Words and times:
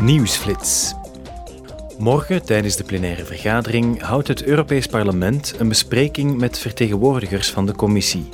Nieuwsflits. 0.00 0.94
Morgen 1.98 2.44
tijdens 2.44 2.76
de 2.76 2.84
plenaire 2.84 3.24
vergadering 3.24 4.02
houdt 4.02 4.28
het 4.28 4.44
Europees 4.44 4.86
Parlement 4.86 5.54
een 5.58 5.68
bespreking 5.68 6.38
met 6.38 6.58
vertegenwoordigers 6.58 7.50
van 7.50 7.66
de 7.66 7.74
Commissie. 7.74 8.28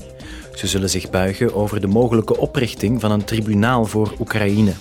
Ze 0.54 0.66
zullen 0.66 0.90
zich 0.90 1.10
buigen 1.10 1.54
over 1.54 1.80
de 1.80 1.86
mogelijke 1.86 2.36
oprichting 2.36 3.00
van 3.00 3.10
een 3.10 3.24
tribunaal 3.24 3.84
voor 3.84 4.12
Oekraïne. 4.18 4.72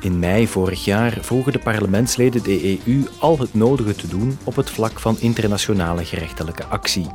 In 0.00 0.18
mei 0.18 0.48
vorig 0.48 0.84
jaar 0.84 1.18
vroegen 1.20 1.52
de 1.52 1.58
parlementsleden 1.58 2.42
de 2.42 2.78
EU 2.86 3.02
al 3.18 3.38
het 3.38 3.54
nodige 3.54 3.94
te 3.94 4.08
doen 4.08 4.38
op 4.44 4.56
het 4.56 4.70
vlak 4.70 5.00
van 5.00 5.16
internationale 5.20 6.04
gerechtelijke 6.04 6.64
actie. 6.64 7.06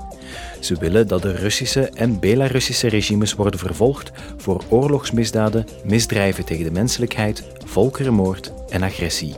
Ze 0.60 0.76
willen 0.80 1.08
dat 1.08 1.22
de 1.22 1.32
Russische 1.32 1.90
en 1.90 2.20
Belarussische 2.20 2.88
regimes 2.88 3.34
worden 3.34 3.60
vervolgd 3.60 4.12
voor 4.38 4.64
oorlogsmisdaden, 4.70 5.66
misdrijven 5.84 6.46
tegen 6.46 6.64
de 6.64 6.72
menselijkheid, 6.72 7.44
volkerenmoord 7.66 8.54
en 8.70 8.84
agressie. 8.84 9.36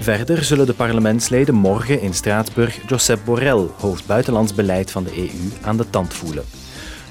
Verder 0.00 0.44
zullen 0.44 0.66
de 0.66 0.74
parlementsleden 0.74 1.54
morgen 1.54 2.00
in 2.00 2.14
Straatsburg 2.14 2.88
Josep 2.88 3.20
Borrell, 3.24 3.66
hoofd 3.76 4.06
buitenlands 4.06 4.54
beleid 4.54 4.90
van 4.90 5.04
de 5.04 5.18
EU, 5.18 5.50
aan 5.62 5.76
de 5.76 5.90
tand 5.90 6.14
voelen. 6.14 6.44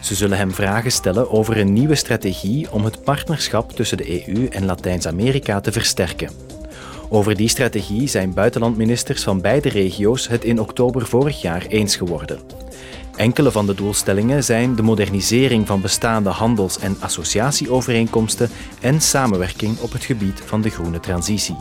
Ze 0.07 0.15
zullen 0.15 0.37
hem 0.37 0.53
vragen 0.53 0.91
stellen 0.91 1.31
over 1.31 1.57
een 1.57 1.73
nieuwe 1.73 1.95
strategie 1.95 2.71
om 2.71 2.85
het 2.85 3.03
partnerschap 3.03 3.71
tussen 3.71 3.97
de 3.97 4.27
EU 4.27 4.45
en 4.45 4.65
Latijns-Amerika 4.65 5.59
te 5.59 5.71
versterken. 5.71 6.29
Over 7.09 7.35
die 7.35 7.49
strategie 7.49 8.07
zijn 8.07 8.33
buitenlandministers 8.33 9.23
van 9.23 9.41
beide 9.41 9.69
regio's 9.69 10.27
het 10.27 10.43
in 10.43 10.59
oktober 10.59 11.07
vorig 11.07 11.41
jaar 11.41 11.65
eens 11.65 11.95
geworden. 11.95 12.39
Enkele 13.15 13.51
van 13.51 13.65
de 13.65 13.73
doelstellingen 13.73 14.43
zijn 14.43 14.75
de 14.75 14.81
modernisering 14.81 15.67
van 15.67 15.81
bestaande 15.81 16.29
handels- 16.29 16.79
en 16.79 16.97
associatieovereenkomsten 16.99 18.49
en 18.81 19.01
samenwerking 19.01 19.79
op 19.79 19.91
het 19.91 20.03
gebied 20.03 20.41
van 20.45 20.61
de 20.61 20.69
groene 20.69 20.99
transitie. 20.99 21.57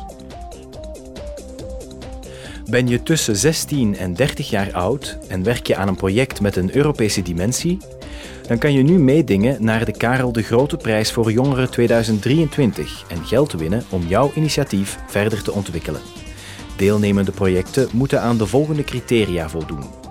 Ben 2.71 2.89
je 2.89 3.03
tussen 3.03 3.37
16 3.37 3.97
en 3.97 4.15
30 4.15 4.51
jaar 4.51 4.73
oud 4.73 5.19
en 5.29 5.43
werk 5.43 5.67
je 5.67 5.77
aan 5.77 5.89
een 5.89 5.97
project 5.97 6.41
met 6.41 6.57
een 6.57 6.77
Europese 6.77 7.23
dimensie? 7.23 7.79
Dan 8.47 8.59
kan 8.59 8.73
je 8.73 8.83
nu 8.83 8.99
meedingen 8.99 9.65
naar 9.65 9.85
de 9.85 9.93
Karel 9.93 10.33
de 10.33 10.43
Grote 10.43 10.77
Prijs 10.77 11.13
voor 11.13 11.33
Jongeren 11.33 11.71
2023 11.71 13.05
en 13.09 13.25
geld 13.25 13.53
winnen 13.53 13.85
om 13.91 14.07
jouw 14.07 14.31
initiatief 14.35 14.99
verder 15.07 15.43
te 15.43 15.53
ontwikkelen. 15.53 16.01
Deelnemende 16.77 17.33
projecten 17.33 17.89
moeten 17.93 18.21
aan 18.21 18.39
de 18.39 18.47
volgende 18.47 18.85
criteria 18.85 19.49
voldoen. 19.49 20.06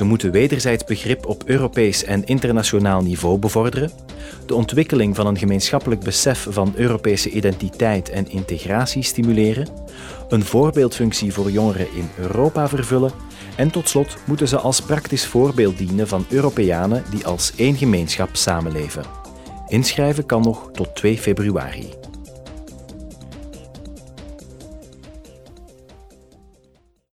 Ze 0.00 0.06
moeten 0.06 0.30
wederzijds 0.30 0.84
begrip 0.84 1.26
op 1.26 1.42
Europees 1.44 2.04
en 2.04 2.24
internationaal 2.24 3.02
niveau 3.02 3.38
bevorderen, 3.38 3.90
de 4.46 4.54
ontwikkeling 4.54 5.16
van 5.16 5.26
een 5.26 5.38
gemeenschappelijk 5.38 6.00
besef 6.00 6.46
van 6.50 6.72
Europese 6.76 7.30
identiteit 7.30 8.08
en 8.08 8.30
integratie 8.30 9.02
stimuleren, 9.02 9.68
een 10.28 10.44
voorbeeldfunctie 10.44 11.32
voor 11.32 11.50
jongeren 11.50 11.86
in 11.94 12.08
Europa 12.18 12.68
vervullen 12.68 13.12
en 13.56 13.70
tot 13.70 13.88
slot 13.88 14.16
moeten 14.24 14.48
ze 14.48 14.58
als 14.58 14.82
praktisch 14.82 15.26
voorbeeld 15.26 15.78
dienen 15.78 16.08
van 16.08 16.26
Europeanen 16.28 17.04
die 17.10 17.26
als 17.26 17.52
één 17.56 17.76
gemeenschap 17.76 18.36
samenleven. 18.36 19.04
Inschrijven 19.68 20.26
kan 20.26 20.42
nog 20.42 20.70
tot 20.72 20.94
2 20.94 21.18
februari. 21.18 21.99